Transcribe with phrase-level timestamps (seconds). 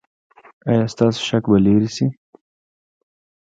[0.69, 2.07] ایا ستاسو شک به لرې شي؟